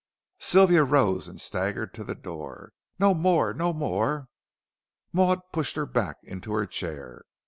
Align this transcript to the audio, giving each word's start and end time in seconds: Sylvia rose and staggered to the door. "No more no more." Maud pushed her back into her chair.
Sylvia 0.39 0.83
rose 0.83 1.27
and 1.27 1.39
staggered 1.39 1.93
to 1.93 2.03
the 2.03 2.15
door. 2.15 2.73
"No 2.97 3.13
more 3.13 3.53
no 3.53 3.71
more." 3.71 4.29
Maud 5.13 5.41
pushed 5.53 5.75
her 5.75 5.85
back 5.85 6.15
into 6.23 6.53
her 6.53 6.65
chair. 6.65 7.21